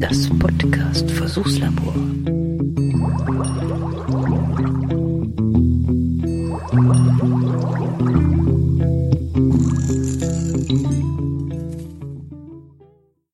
[0.00, 1.94] Das Podcast Versuchslabor.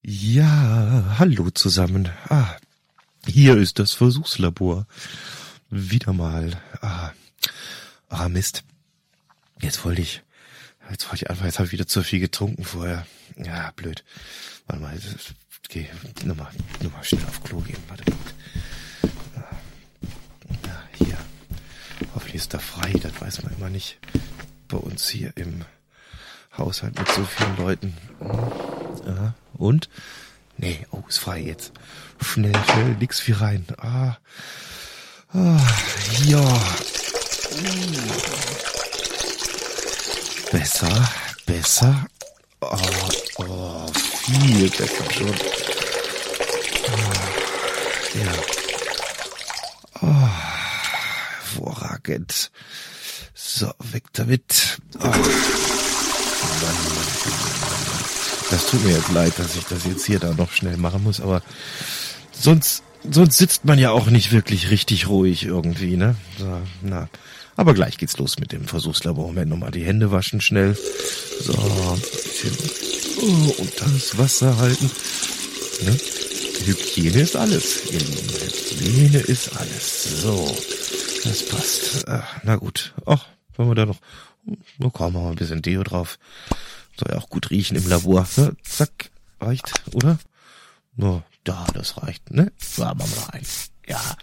[0.03, 2.11] Ja, hallo zusammen.
[2.29, 2.57] Ah,
[3.27, 4.87] hier ist das Versuchslabor.
[5.71, 6.61] Wieder mal.
[6.83, 7.13] Ah,
[8.11, 8.65] ah Mist.
[9.63, 10.23] Jetzt wollte ich,
[10.91, 13.07] jetzt wollte ich einfach, jetzt habe ich wieder zu viel getrunken vorher.
[13.37, 14.05] Ja, blöd.
[14.67, 14.99] Warte mal,
[15.69, 15.87] geh,
[16.25, 16.51] nochmal,
[16.83, 17.83] nochmal schnell auf Klo gehen.
[17.89, 18.19] Warte mal.
[20.67, 21.19] Ja, hier.
[22.15, 23.99] Hoffentlich ist da frei, das weiß man immer nicht.
[24.69, 25.65] Bei uns hier im
[26.57, 27.97] Haushalt mit so vielen Leuten.
[29.07, 29.89] Ja, und?
[30.57, 31.73] Nee, oh, ist frei jetzt.
[32.21, 33.65] Schnell, schnell, nix wie rein.
[33.79, 34.17] Ah.
[35.33, 35.61] ah
[36.25, 36.61] ja.
[40.51, 41.09] Besser,
[41.47, 42.07] besser.
[42.61, 42.77] Oh,
[43.39, 43.87] oh,
[44.25, 45.35] viel besser schon.
[46.89, 47.29] Ah,
[48.15, 48.33] ja.
[50.03, 50.29] Oh,
[51.39, 52.51] hervorragend.
[53.35, 54.79] So, weg damit.
[54.99, 55.05] Oh.
[55.05, 55.15] Mann,
[56.63, 57.09] Mann, Mann.
[58.51, 61.21] Das tut mir jetzt leid, dass ich das jetzt hier da noch schnell machen muss,
[61.21, 61.43] aber
[62.33, 66.17] sonst, sonst sitzt man ja auch nicht wirklich richtig ruhig irgendwie, ne?
[66.39, 67.09] So, na.
[67.59, 69.27] Aber gleich geht's los mit dem Versuchslabor.
[69.27, 70.79] Moment, nochmal die Hände waschen schnell.
[71.41, 72.57] So, ein bisschen
[73.21, 74.89] oh, unter das Wasser halten.
[75.83, 75.99] Ne?
[76.65, 77.83] Hygiene ist alles.
[77.91, 80.23] Hygiene ist alles.
[80.23, 80.57] So,
[81.25, 82.07] das passt.
[82.07, 82.95] Ach, na gut.
[83.07, 83.99] Ach, wollen wir da noch...
[84.81, 86.21] Oh, komm, machen ein bisschen Deo drauf.
[86.97, 88.29] Soll ja auch gut riechen im Labor.
[88.37, 88.55] Ne?
[88.63, 90.21] Zack, reicht, oder?
[90.95, 92.53] No, da, das reicht, ne?
[92.77, 93.47] Ja, machen wir rein.
[93.89, 94.17] Ja.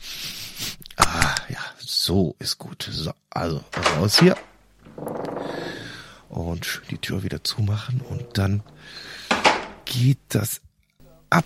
[0.97, 2.87] Ah, ja, so ist gut.
[2.91, 3.63] So, also,
[3.97, 4.35] raus hier.
[6.29, 8.63] Und die Tür wieder zumachen und dann
[9.85, 10.61] geht das
[11.29, 11.45] ab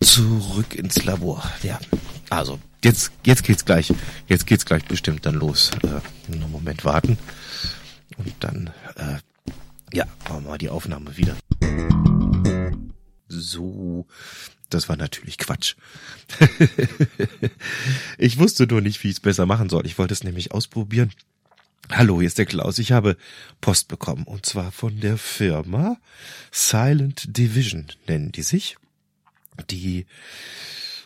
[0.00, 1.42] zurück ins Labor.
[1.62, 1.78] Ja,
[2.30, 3.92] also jetzt jetzt geht's gleich.
[4.26, 5.70] Jetzt geht's gleich bestimmt dann los.
[5.82, 7.18] Äh, einen Moment warten
[8.16, 9.18] und dann äh,
[9.92, 11.36] ja, machen wir mal die Aufnahme wieder.
[13.28, 14.06] So,
[14.74, 15.74] das war natürlich Quatsch.
[18.18, 19.86] ich wusste nur nicht, wie ich es besser machen soll.
[19.86, 21.12] Ich wollte es nämlich ausprobieren.
[21.90, 22.78] Hallo, hier ist der Klaus.
[22.78, 23.16] Ich habe
[23.60, 25.96] Post bekommen und zwar von der Firma
[26.50, 28.76] Silent Division nennen die sich.
[29.70, 30.06] Die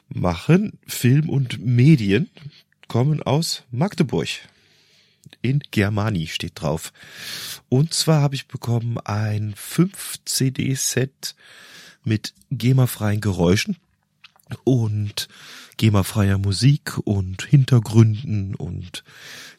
[0.08, 2.30] machen Film und Medien,
[2.86, 4.28] kommen aus Magdeburg
[5.42, 6.92] in Germani steht drauf.
[7.68, 11.34] Und zwar habe ich bekommen ein 5-CD-Set
[12.06, 13.76] mit GEMA-freien Geräuschen
[14.64, 15.28] und
[15.76, 19.04] GEMA-freier Musik und Hintergründen und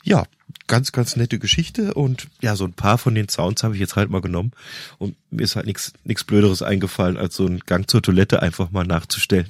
[0.03, 0.25] ja,
[0.67, 3.95] ganz, ganz nette Geschichte und ja, so ein paar von den Sounds habe ich jetzt
[3.95, 4.51] halt mal genommen
[4.97, 8.71] und mir ist halt nichts nichts Blöderes eingefallen, als so einen Gang zur Toilette einfach
[8.71, 9.49] mal nachzustellen.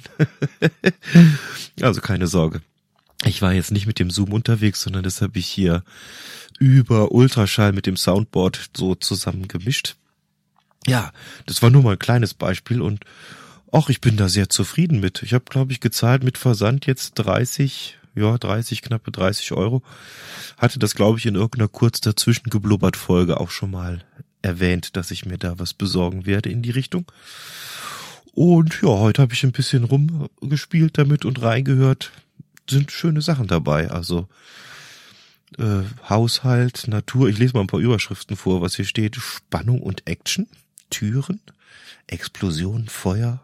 [1.80, 2.60] also keine Sorge.
[3.24, 5.82] Ich war jetzt nicht mit dem Zoom unterwegs, sondern das habe ich hier
[6.58, 9.96] über Ultraschall mit dem Soundboard so zusammen gemischt.
[10.86, 11.12] Ja,
[11.46, 13.04] das war nur mal ein kleines Beispiel und
[13.70, 15.22] auch ich bin da sehr zufrieden mit.
[15.22, 19.82] Ich habe, glaube ich, gezahlt mit Versand jetzt 30, ja, 30, knappe 30 Euro.
[20.56, 24.04] Hatte das, glaube ich, in irgendeiner kurz dazwischen geblubbert Folge auch schon mal
[24.40, 27.04] erwähnt, dass ich mir da was besorgen werde in die Richtung.
[28.32, 32.12] Und ja, heute habe ich ein bisschen rumgespielt damit und reingehört
[32.70, 33.90] sind schöne Sachen dabei.
[33.90, 34.28] Also
[35.58, 37.28] äh, Haushalt, Natur.
[37.28, 39.16] Ich lese mal ein paar Überschriften vor, was hier steht.
[39.16, 40.46] Spannung und Action,
[40.90, 41.40] Türen,
[42.06, 43.40] Explosion, Feuer,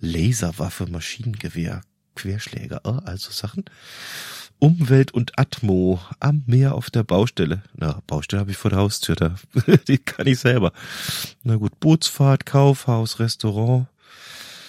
[0.00, 1.82] Laserwaffe, Maschinengewehr,
[2.14, 3.64] Querschläger, oh, also Sachen.
[4.58, 7.62] Umwelt und Atmo am Meer auf der Baustelle.
[7.74, 9.36] Na, Baustelle habe ich vor der Haustür, da
[9.88, 10.72] die kann ich selber.
[11.42, 13.88] Na gut, Bootsfahrt, Kaufhaus, Restaurant,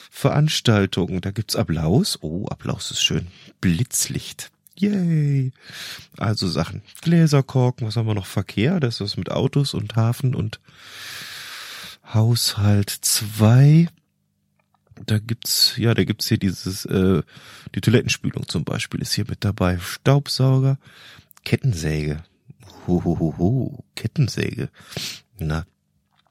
[0.09, 1.21] Veranstaltungen.
[1.21, 2.17] Da gibt's Applaus.
[2.21, 3.27] Oh, Applaus ist schön.
[3.61, 4.49] Blitzlicht.
[4.77, 5.51] Yay.
[6.17, 6.81] Also Sachen.
[7.01, 7.85] Gläserkorken.
[7.85, 8.25] Was haben wir noch?
[8.25, 8.79] Verkehr.
[8.79, 10.59] Das ist mit Autos und Hafen und
[12.15, 13.87] Haushalt zwei.
[15.05, 17.21] Da gibt's, ja, da gibt's hier dieses, äh,
[17.75, 19.77] die Toilettenspülung zum Beispiel ist hier mit dabei.
[19.79, 20.79] Staubsauger,
[21.43, 22.23] Kettensäge.
[22.87, 24.69] Hohoho, Kettensäge.
[25.37, 25.65] Na,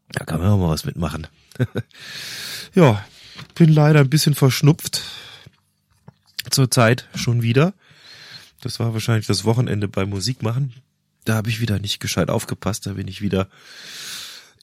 [0.08, 1.26] da kann man auch mal was mitmachen.
[2.74, 3.04] ja,
[3.54, 5.02] bin leider ein bisschen verschnupft.
[6.50, 7.74] Zurzeit schon wieder.
[8.60, 10.72] Das war wahrscheinlich das Wochenende beim Musikmachen.
[11.24, 12.86] Da habe ich wieder nicht gescheit aufgepasst.
[12.86, 13.48] Da bin ich wieder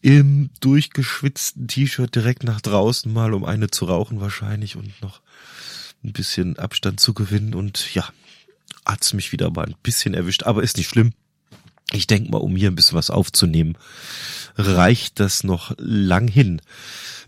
[0.02, 5.22] im durchgeschwitzten T-Shirt direkt nach draußen mal, um eine zu rauchen wahrscheinlich und noch
[6.04, 7.54] ein bisschen Abstand zu gewinnen.
[7.54, 8.10] Und ja,
[8.86, 11.14] hat's mich wieder mal ein bisschen erwischt, aber ist nicht schlimm.
[11.92, 13.78] Ich denke mal, um hier ein bisschen was aufzunehmen,
[14.56, 16.62] reicht das noch lang hin.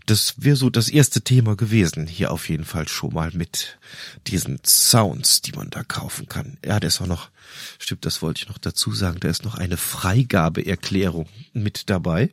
[0.06, 2.06] Das wäre so das erste Thema gewesen.
[2.06, 3.78] Hier auf jeden Fall schon mal mit
[4.26, 6.58] diesen Sounds, die man da kaufen kann.
[6.64, 7.30] Ja, da ist auch noch,
[7.78, 12.30] stimmt, das wollte ich noch dazu sagen, da ist noch eine Freigabeerklärung mit dabei.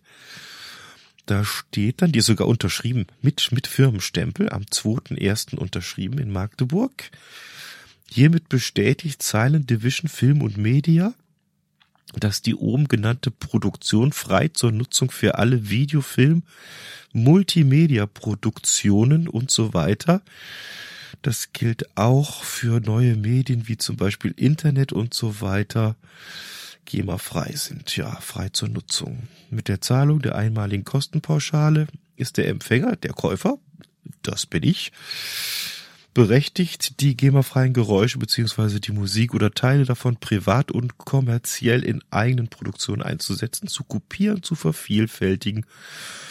[1.26, 5.56] Da steht dann, die ist sogar unterschrieben, mit, mit Firmenstempel, am 2.1.
[5.56, 7.10] unterschrieben in Magdeburg.
[8.10, 11.14] Hiermit bestätigt Silent Division Film und Media,
[12.20, 16.44] dass die oben genannte Produktion frei zur Nutzung für alle Videofilm,
[17.14, 20.22] Multimedia-Produktionen und so weiter.
[21.22, 25.96] Das gilt auch für neue Medien wie zum Beispiel Internet und so weiter.
[26.86, 29.28] GEMA-frei sind, ja, frei zur Nutzung.
[29.50, 33.60] Mit der Zahlung der einmaligen Kostenpauschale ist der Empfänger, der Käufer,
[34.24, 34.92] das bin ich,
[36.14, 42.50] berechtigt, die GEMA-freien Geräusche beziehungsweise die Musik oder Teile davon privat und kommerziell in eigenen
[42.50, 45.66] Produktionen einzusetzen, zu kopieren, zu vervielfältigen,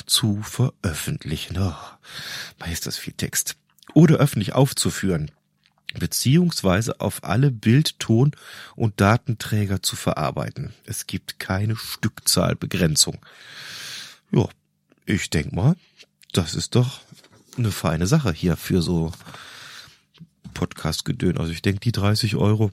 [0.06, 1.56] zu veröffentlichen.
[1.58, 1.74] Oh,
[2.58, 3.56] mal ist das viel Text.
[3.94, 5.30] Oder öffentlich aufzuführen,
[5.98, 8.32] beziehungsweise auf alle Bild-, Ton-
[8.76, 10.74] und Datenträger zu verarbeiten.
[10.84, 13.18] Es gibt keine Stückzahlbegrenzung.
[14.30, 14.48] Ja,
[15.06, 15.74] ich denk mal,
[16.32, 17.00] das ist doch
[17.56, 19.12] eine feine Sache hier für so
[20.60, 21.38] Podcast-Gedön.
[21.38, 22.70] Also ich denke, die 30 Euro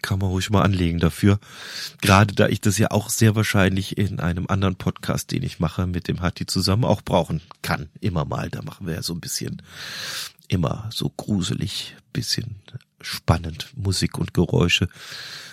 [0.00, 1.38] kann man ruhig mal anlegen dafür.
[2.00, 5.86] Gerade da ich das ja auch sehr wahrscheinlich in einem anderen Podcast, den ich mache,
[5.86, 7.88] mit dem Hatti zusammen auch brauchen kann.
[8.00, 8.50] Immer mal.
[8.50, 9.62] Da machen wir ja so ein bisschen
[10.48, 12.56] immer so gruselig, bisschen
[13.00, 14.88] spannend Musik und Geräusche,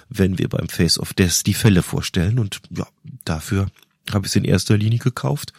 [0.09, 2.39] wenn wir beim Face of Death die Fälle vorstellen.
[2.39, 2.87] Und ja,
[3.23, 3.67] dafür
[4.11, 5.53] habe ich es in erster Linie gekauft.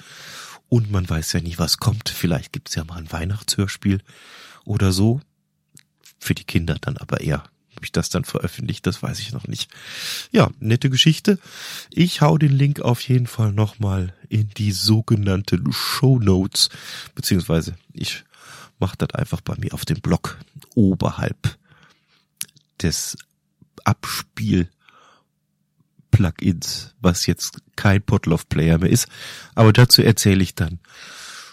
[0.69, 2.09] Und man weiß ja nie, was kommt.
[2.09, 4.03] Vielleicht gibt's ja mal ein Weihnachtshörspiel
[4.65, 5.21] oder so.
[6.21, 7.43] Für die Kinder dann aber eher.
[7.77, 9.71] Ob ich das dann veröffentlicht, das weiß ich noch nicht.
[10.33, 11.39] Ja, nette Geschichte.
[11.91, 16.69] Ich hau den Link auf jeden Fall nochmal in die sogenannten Show Notes.
[17.15, 18.25] Beziehungsweise ich
[18.79, 20.39] mach das einfach bei mir auf dem Blog
[20.75, 21.57] oberhalb
[22.83, 23.17] des
[23.85, 24.69] Abspiel
[26.11, 29.09] Plugins, was jetzt kein Potloff Player mehr ist.
[29.55, 30.81] Aber dazu erzähle ich dann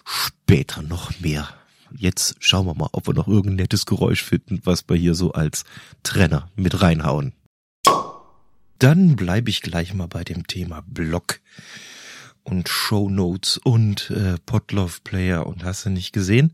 [0.04, 1.48] später noch mehr.
[1.96, 5.32] Jetzt schauen wir mal, ob wir noch irgendein nettes Geräusch finden, was wir hier so
[5.32, 5.64] als
[6.04, 7.34] Trenner mit reinhauen.
[8.80, 11.40] Dann bleibe ich gleich mal bei dem Thema Blog
[12.44, 16.54] und Show Notes und äh, Potloff Player und hast du nicht gesehen.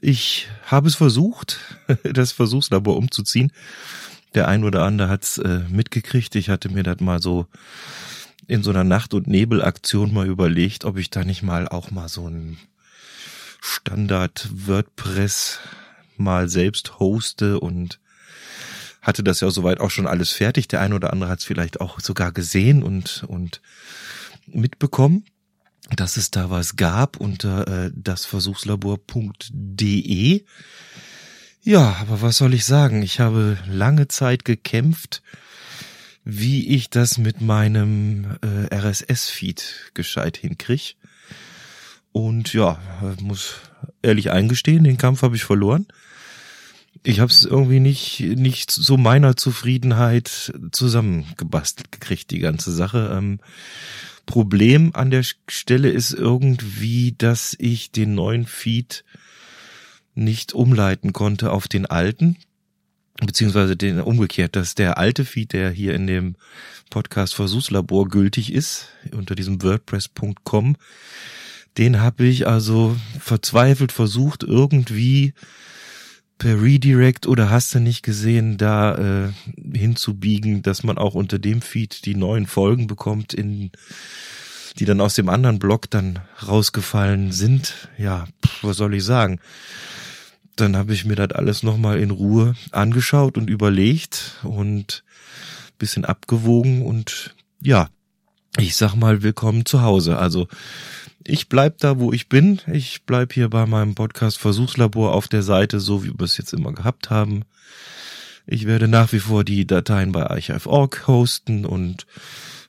[0.00, 1.60] Ich habe es versucht,
[2.02, 3.52] das Versuchslabor umzuziehen.
[4.34, 6.34] Der ein oder andere hat's äh, mitgekriegt.
[6.34, 7.46] Ich hatte mir das mal so
[8.46, 12.08] in so einer Nacht- und Nebelaktion mal überlegt, ob ich da nicht mal auch mal
[12.08, 12.58] so ein
[13.60, 15.60] Standard WordPress
[16.16, 18.00] mal selbst hoste und
[19.02, 20.68] hatte das ja soweit auch schon alles fertig.
[20.68, 23.60] Der ein oder andere hat es vielleicht auch sogar gesehen und, und
[24.46, 25.24] mitbekommen,
[25.94, 30.44] dass es da was gab unter äh, dasversuchslabor.de.
[31.62, 33.02] Ja, aber was soll ich sagen?
[33.02, 35.22] Ich habe lange Zeit gekämpft,
[36.24, 40.96] wie ich das mit meinem äh, RSS-Feed gescheit hinkrieg.
[42.16, 42.78] Und ja,
[43.20, 43.56] muss
[44.00, 45.86] ehrlich eingestehen, den Kampf habe ich verloren.
[47.02, 53.14] Ich habe es irgendwie nicht nicht so meiner Zufriedenheit zusammengebastelt gekriegt, die ganze Sache.
[53.14, 53.38] Ähm,
[54.24, 59.04] Problem an der Stelle ist irgendwie, dass ich den neuen Feed
[60.14, 62.38] nicht umleiten konnte auf den alten,
[63.20, 66.36] beziehungsweise den umgekehrt, dass der alte Feed, der hier in dem
[66.88, 70.76] Podcast Versuchslabor gültig ist, unter diesem WordPress.com,
[71.78, 75.34] den habe ich also verzweifelt versucht, irgendwie
[76.38, 79.32] per Redirect oder hast du nicht gesehen, da äh,
[79.74, 83.70] hinzubiegen, dass man auch unter dem Feed die neuen Folgen bekommt, in
[84.78, 87.88] die dann aus dem anderen Blog dann rausgefallen sind.
[87.96, 89.40] Ja, pff, was soll ich sagen?
[90.56, 95.04] Dann habe ich mir das alles nochmal in Ruhe angeschaut und überlegt und
[95.78, 97.88] bisschen abgewogen und ja,
[98.58, 100.18] ich sag mal willkommen zu Hause.
[100.18, 100.48] Also
[101.28, 102.60] ich bleib da, wo ich bin.
[102.72, 106.52] Ich bleib hier bei meinem Podcast Versuchslabor auf der Seite, so wie wir es jetzt
[106.52, 107.44] immer gehabt haben.
[108.46, 112.06] Ich werde nach wie vor die Dateien bei Archive.org hosten und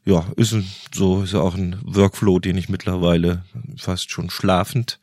[0.05, 3.43] ja, ist ein, so ist ja auch ein Workflow, den ich mittlerweile
[3.77, 4.99] fast schon schlafend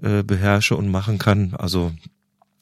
[0.00, 1.54] äh, beherrsche und machen kann.
[1.54, 1.92] Also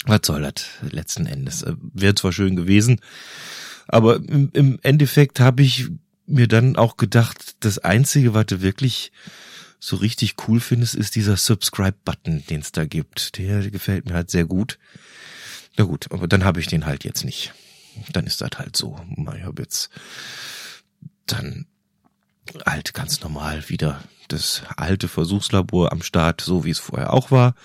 [0.07, 1.63] was soll das letzten Endes?
[1.63, 3.01] Äh, Wäre zwar schön gewesen,
[3.89, 5.89] aber im, im Endeffekt habe ich
[6.27, 9.13] mir dann auch gedacht, das Einzige, was du wirklich
[9.85, 13.37] so richtig cool findest, ist dieser Subscribe-Button, den es da gibt.
[13.37, 14.79] Der gefällt mir halt sehr gut.
[15.77, 17.53] Na gut, aber dann habe ich den halt jetzt nicht.
[18.12, 19.01] Dann ist das halt so.
[19.37, 19.91] Ich habe jetzt
[21.27, 21.67] dann
[22.65, 27.57] halt ganz normal wieder das alte Versuchslabor am Start, so wie es vorher auch war.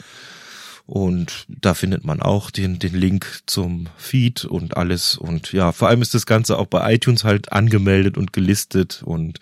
[0.87, 5.17] Und da findet man auch den, den Link zum Feed und alles.
[5.17, 9.41] Und ja, vor allem ist das Ganze auch bei iTunes halt angemeldet und gelistet und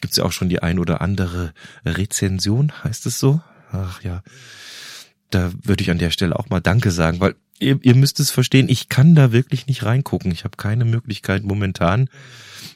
[0.00, 1.52] gibt's ja auch schon die ein oder andere
[1.84, 3.42] Rezension, heißt es so?
[3.70, 4.22] Ach ja.
[5.28, 8.30] Da würde ich an der Stelle auch mal Danke sagen, weil ihr, ihr müsst es
[8.30, 10.32] verstehen, ich kann da wirklich nicht reingucken.
[10.32, 12.08] Ich habe keine Möglichkeit momentan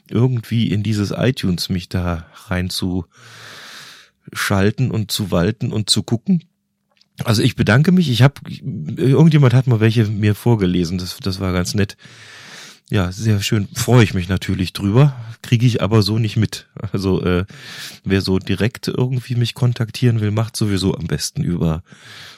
[0.07, 6.43] irgendwie in dieses iTunes mich da reinzuschalten und zu walten und zu gucken.
[7.23, 8.09] Also ich bedanke mich.
[8.09, 10.97] Ich habe irgendjemand hat mal welche mir vorgelesen.
[10.97, 11.97] Das, das war ganz nett.
[12.89, 13.67] Ja, sehr schön.
[13.73, 15.13] Freue ich mich natürlich drüber.
[15.41, 16.67] Kriege ich aber so nicht mit.
[16.93, 17.45] Also äh,
[18.05, 21.83] wer so direkt irgendwie mich kontaktieren will, macht sowieso am besten über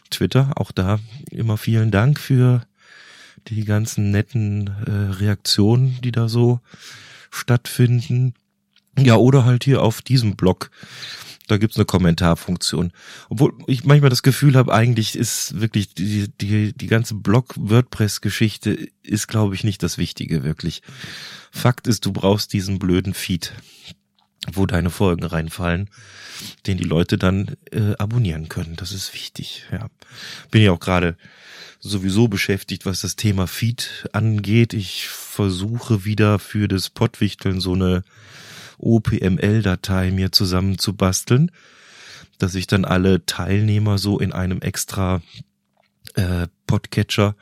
[0.09, 0.53] Twitter.
[0.55, 2.63] Auch da immer vielen Dank für
[3.47, 6.61] die ganzen netten äh, Reaktionen, die da so
[7.29, 8.33] stattfinden.
[8.97, 10.71] Ja, oder halt hier auf diesem Blog
[11.49, 12.91] da gibt's eine Kommentarfunktion.
[13.29, 19.27] Obwohl ich manchmal das Gefühl habe, eigentlich ist wirklich die, die, die ganze Blog-WordPress-Geschichte ist,
[19.27, 20.81] glaube ich, nicht das Wichtige wirklich.
[21.51, 23.53] Fakt ist, du brauchst diesen blöden Feed,
[24.53, 25.89] wo deine Folgen reinfallen,
[26.67, 28.75] den die Leute dann äh, abonnieren können.
[28.75, 29.65] Das ist wichtig.
[29.71, 29.89] Ja,
[30.51, 31.17] bin ja auch gerade
[31.79, 34.73] sowieso beschäftigt, was das Thema Feed angeht.
[34.73, 38.03] Ich versuche wieder für das Pottwichteln so eine
[38.79, 41.51] OPML-Datei mir zusammenzubasteln,
[42.37, 45.21] dass ich dann alle Teilnehmer so in einem extra
[46.15, 47.35] äh, Podcatcher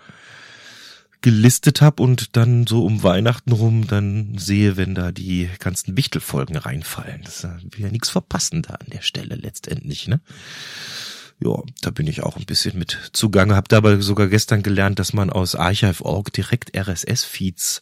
[1.22, 6.56] gelistet habe und dann so um Weihnachten rum dann sehe, wenn da die ganzen Wichtelfolgen
[6.58, 7.22] reinfallen.
[7.24, 10.22] Das will ja nichts verpassen da an der Stelle letztendlich, ne?
[11.40, 13.56] Ja, da bin ich auch ein bisschen mit zugange.
[13.56, 17.82] Hab dabei sogar gestern gelernt, dass man aus Archive.org direkt RSS-Feeds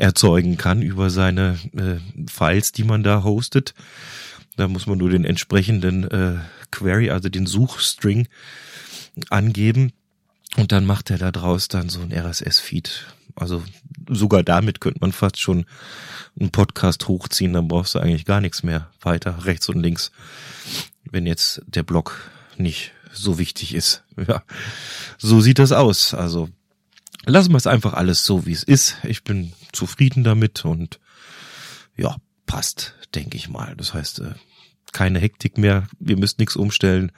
[0.00, 3.74] erzeugen kann über seine äh, Files, die man da hostet.
[4.56, 6.38] Da muss man nur den entsprechenden äh,
[6.70, 8.28] Query, also den Suchstring
[9.28, 9.92] angeben
[10.56, 13.06] und dann macht er da draus dann so ein RSS-Feed.
[13.36, 13.62] Also
[14.08, 15.64] sogar damit könnte man fast schon
[16.38, 20.10] einen Podcast hochziehen, dann brauchst du eigentlich gar nichts mehr weiter, rechts und links,
[21.10, 24.02] wenn jetzt der Blog nicht so wichtig ist.
[24.28, 24.42] Ja,
[25.16, 26.12] so sieht das aus.
[26.12, 26.50] Also
[27.24, 28.96] lassen wir es einfach alles so, wie es ist.
[29.04, 31.00] Ich bin zufrieden damit und
[31.96, 33.74] ja, passt, denke ich mal.
[33.76, 34.34] Das heißt, äh,
[34.92, 37.12] keine Hektik mehr, wir müssen nichts umstellen.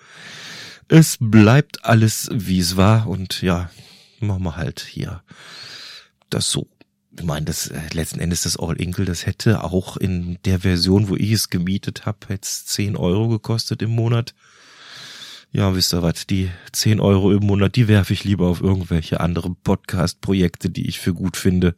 [0.88, 3.71] Es bleibt alles, wie es war und ja,
[4.21, 5.23] machen wir halt hier
[6.30, 6.68] das so.
[7.18, 11.09] Ich meine, das äh, letzten Endes das All Inkle, das hätte auch in der Version,
[11.09, 14.35] wo ich es gemietet habe, jetzt 10 Euro gekostet im Monat.
[15.54, 19.21] Ja, wisst ihr was, die 10 Euro im Monat, die werfe ich lieber auf irgendwelche
[19.21, 21.75] andere Podcast-Projekte, die ich für gut finde,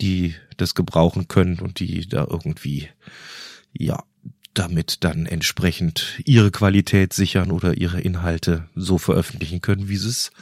[0.00, 2.88] die das gebrauchen können und die da irgendwie,
[3.72, 4.02] ja,
[4.54, 10.32] damit dann entsprechend ihre Qualität sichern oder ihre Inhalte so veröffentlichen können, wie sie es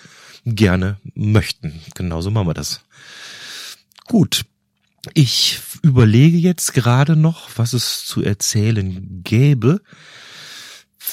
[0.46, 1.82] gerne möchten.
[1.94, 2.80] Genauso machen wir das.
[4.06, 4.46] Gut.
[5.12, 9.82] Ich überlege jetzt gerade noch, was es zu erzählen gäbe.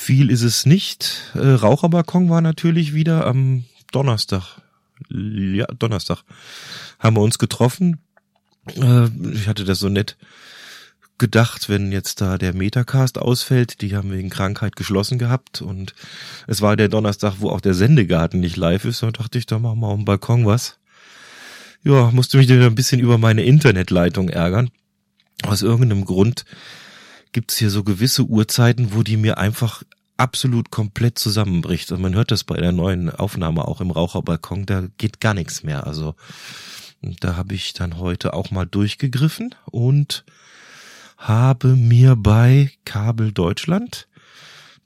[0.03, 1.31] Viel ist es nicht.
[1.33, 4.61] Äh, Raucherbalkon war natürlich wieder am Donnerstag.
[5.09, 6.25] Ja, Donnerstag
[6.99, 8.01] haben wir uns getroffen.
[8.75, 10.17] Äh, ich hatte das so nett
[11.19, 13.79] gedacht, wenn jetzt da der Metacast ausfällt.
[13.79, 15.95] Die haben wegen Krankheit geschlossen gehabt und
[16.47, 19.03] es war der Donnerstag, wo auch der Sendegarten nicht live ist.
[19.03, 20.79] Da dachte ich, da machen wir am Balkon was.
[21.81, 24.69] Ja, musste mich dann ein bisschen über meine Internetleitung ärgern.
[25.43, 26.43] Aus irgendeinem Grund
[27.31, 29.83] gibt's hier so gewisse Uhrzeiten, wo die mir einfach
[30.17, 31.91] absolut komplett zusammenbricht.
[31.91, 35.63] Und man hört das bei der neuen Aufnahme auch im Raucherbalkon, da geht gar nichts
[35.63, 35.87] mehr.
[35.87, 36.15] Also
[37.01, 40.23] da habe ich dann heute auch mal durchgegriffen und
[41.17, 44.07] habe mir bei Kabel Deutschland,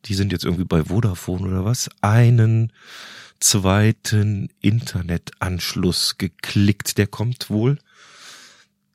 [0.06, 2.72] die sind jetzt irgendwie bei Vodafone oder was, einen
[3.40, 6.98] zweiten Internetanschluss geklickt.
[6.98, 7.78] Der kommt wohl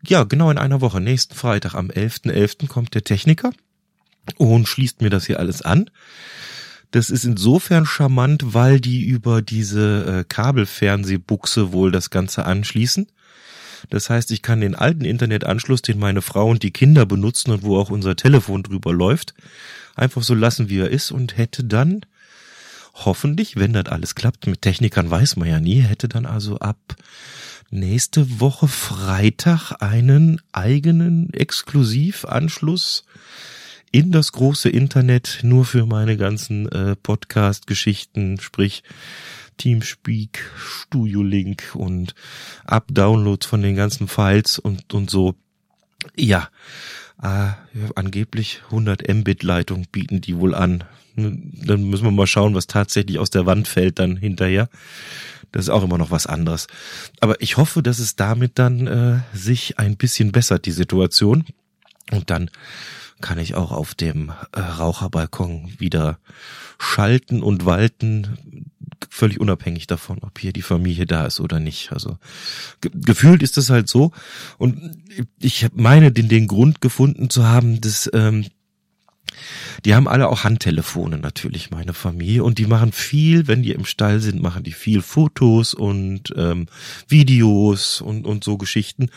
[0.05, 2.33] ja, genau in einer Woche, nächsten Freitag, am 11.11.
[2.33, 2.67] .11.
[2.69, 3.53] kommt der Techniker
[4.37, 5.91] und schließt mir das hier alles an.
[6.91, 13.07] Das ist insofern charmant, weil die über diese äh, Kabelfernsehbuchse wohl das Ganze anschließen.
[13.91, 17.63] Das heißt, ich kann den alten Internetanschluss, den meine Frau und die Kinder benutzen und
[17.63, 19.35] wo auch unser Telefon drüber läuft,
[19.97, 22.03] einfach so lassen, wie er ist und hätte dann
[22.95, 26.97] hoffentlich, wenn das alles klappt, mit Technikern weiß man ja nie, hätte dann also ab
[27.71, 33.05] nächste Woche Freitag einen eigenen Exklusivanschluss
[33.93, 38.83] in das große Internet nur für meine ganzen äh, Podcast-Geschichten, sprich
[39.59, 42.15] Teamspeak, Studio Link und
[42.65, 45.35] Up-Downloads von den ganzen Files und, und so.
[46.17, 46.49] Ja,
[47.23, 47.59] ja,
[47.95, 50.85] angeblich 100 Mbit Leitung bieten die wohl an.
[51.15, 54.69] Dann müssen wir mal schauen, was tatsächlich aus der Wand fällt dann hinterher.
[55.53, 56.67] Das ist auch immer noch was anderes.
[57.21, 61.45] Aber ich hoffe, dass es damit dann äh, sich ein bisschen bessert, die Situation.
[62.11, 62.51] Und dann
[63.23, 66.19] kann ich auch auf dem äh, Raucherbalkon wieder
[66.79, 68.67] schalten und walten,
[69.09, 71.93] völlig unabhängig davon, ob hier die Familie da ist oder nicht.
[71.93, 72.19] Also
[72.83, 74.13] ge gefühlt ist das halt so.
[74.59, 74.99] Und
[75.39, 78.47] ich meine, den, den Grund gefunden zu haben, dass ähm,
[79.85, 82.45] die haben alle auch Handtelefone natürlich, meine Familie.
[82.45, 86.67] Und die machen viel, wenn die im Stall sind, machen die viel Fotos und ähm,
[87.09, 89.11] Videos und, und so Geschichten.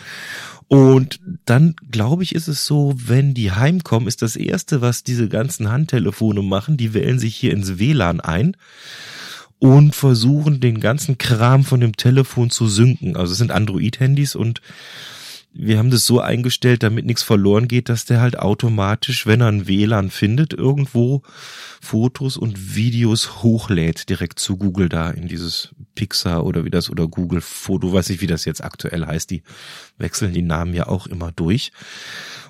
[0.67, 5.29] Und dann, glaube ich, ist es so, wenn die heimkommen, ist das Erste, was diese
[5.29, 8.57] ganzen Handtelefone machen, die wählen sich hier ins WLAN ein
[9.59, 13.15] und versuchen den ganzen Kram von dem Telefon zu synken.
[13.15, 14.61] Also es sind Android-Handys und
[15.57, 19.47] wir haben das so eingestellt, damit nichts verloren geht, dass der halt automatisch, wenn er
[19.47, 21.21] ein WLAN findet, irgendwo
[21.81, 27.07] Fotos und Videos hochlädt direkt zu Google da in dieses Pixar oder wie das oder
[27.07, 29.31] Google Foto, weiß ich, wie das jetzt aktuell heißt.
[29.31, 29.43] Die
[29.97, 31.71] wechseln die Namen ja auch immer durch.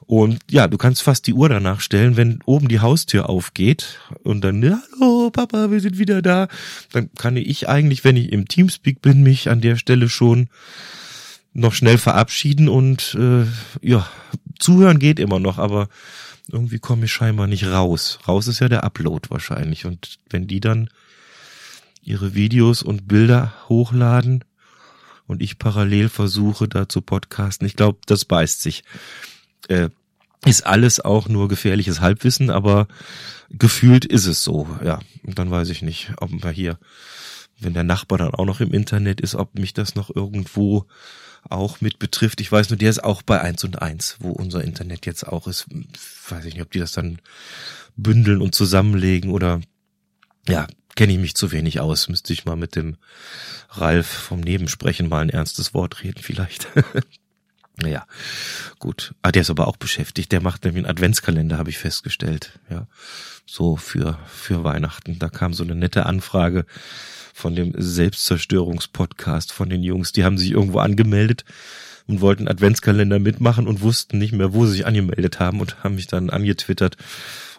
[0.08, 4.44] Und ja, du kannst fast die Uhr danach stellen, wenn oben die Haustür aufgeht und
[4.44, 4.64] dann,
[5.00, 6.48] hallo Papa, wir sind wieder da.
[6.92, 10.50] Dann kann ich eigentlich, wenn ich im Teamspeak bin, mich an der Stelle schon
[11.56, 13.46] noch schnell verabschieden und äh,
[13.82, 14.08] ja,
[14.60, 15.88] zuhören geht immer noch, aber
[16.52, 18.20] irgendwie komme ich scheinbar nicht raus.
[18.28, 19.86] Raus ist ja der Upload wahrscheinlich.
[19.86, 20.90] Und wenn die dann
[22.04, 24.44] ihre Videos und Bilder hochladen
[25.28, 28.84] und ich parallel versuche da zu podcasten, ich glaube, das beißt sich.
[29.70, 29.90] Äh,
[30.46, 32.88] ist alles auch nur gefährliches Halbwissen, aber
[33.50, 35.00] gefühlt ist es so, ja.
[35.24, 36.78] Und dann weiß ich nicht, ob man hier,
[37.60, 40.86] wenn der Nachbar dann auch noch im Internet ist, ob mich das noch irgendwo
[41.50, 42.42] auch mit betrifft.
[42.42, 45.48] Ich weiß nur, der ist auch bei eins und eins, wo unser Internet jetzt auch
[45.48, 45.68] ist.
[46.30, 47.20] Weiß ich nicht, ob die das dann
[47.96, 49.62] bündeln und zusammenlegen oder
[50.48, 52.10] ja, kenne ich mich zu wenig aus.
[52.10, 52.98] Müsste ich mal mit dem
[53.70, 56.68] Ralf vom Nebensprechen mal ein ernstes Wort reden vielleicht.
[57.78, 58.06] naja,
[58.80, 59.14] gut.
[59.22, 60.32] Ah, der ist aber auch beschäftigt.
[60.32, 62.60] Der macht nämlich einen Adventskalender, habe ich festgestellt.
[62.70, 62.88] Ja,
[63.46, 65.20] so für für Weihnachten.
[65.20, 66.66] Da kam so eine nette Anfrage
[67.36, 70.14] von dem Selbstzerstörungspodcast von den Jungs.
[70.14, 71.44] Die haben sich irgendwo angemeldet
[72.08, 75.96] und wollten Adventskalender mitmachen und wussten nicht mehr, wo sie sich angemeldet haben und haben
[75.96, 76.96] mich dann angetwittert,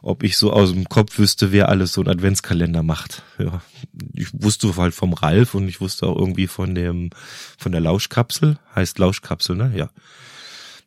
[0.00, 3.22] ob ich so aus dem Kopf wüsste, wer alles so einen Adventskalender macht.
[3.38, 3.60] Ja,
[4.14, 7.10] ich wusste halt vom Ralf und ich wusste auch irgendwie von dem,
[7.58, 9.72] von der Lauschkapsel, heißt Lauschkapsel, ne?
[9.76, 9.90] Ja.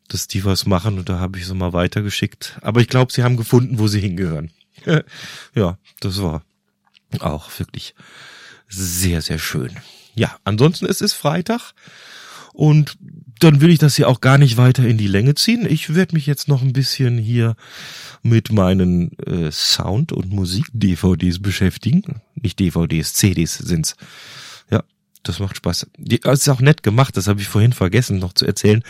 [0.08, 2.58] Dass die was machen und da habe ich so mal weitergeschickt.
[2.60, 4.50] Aber ich glaube, sie haben gefunden, wo sie hingehören.
[5.54, 6.42] ja, das war
[7.20, 7.94] auch wirklich
[8.70, 9.72] sehr, sehr schön.
[10.14, 11.72] Ja, ansonsten es ist Freitag
[12.52, 12.96] und
[13.40, 15.66] dann will ich das hier auch gar nicht weiter in die Länge ziehen.
[15.68, 17.56] Ich werde mich jetzt noch ein bisschen hier
[18.22, 22.20] mit meinen äh, Sound- und Musik-DVDs beschäftigen.
[22.34, 23.96] Nicht DVDs, CDs sind's.
[24.70, 24.82] Ja,
[25.22, 25.86] das macht Spaß.
[25.96, 28.82] Die, das ist auch nett gemacht, das habe ich vorhin vergessen noch zu erzählen.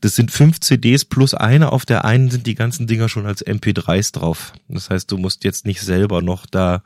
[0.00, 1.70] Das sind fünf CDs plus eine.
[1.70, 4.54] Auf der einen sind die ganzen Dinger schon als MP3s drauf.
[4.68, 6.82] Das heißt, du musst jetzt nicht selber noch da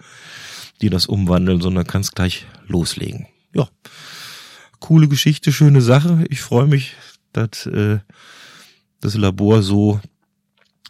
[0.81, 3.27] die das umwandeln, sondern kannst gleich loslegen.
[3.55, 3.69] Ja,
[4.81, 6.25] coole Geschichte, schöne Sache.
[6.29, 6.95] Ich freue mich,
[7.33, 7.99] dass äh,
[9.01, 10.01] das Labor so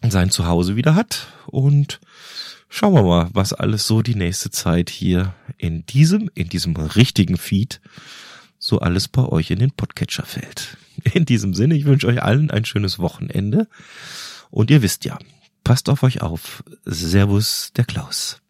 [0.07, 1.99] sein Zuhause wieder hat und
[2.69, 7.37] schauen wir mal, was alles so die nächste Zeit hier in diesem, in diesem richtigen
[7.37, 7.81] Feed
[8.57, 10.77] so alles bei euch in den Podcatcher fällt.
[11.13, 13.69] In diesem Sinne, ich wünsche euch allen ein schönes Wochenende
[14.51, 15.17] und ihr wisst ja,
[15.63, 16.61] passt auf euch auf.
[16.83, 18.41] Servus, der Klaus.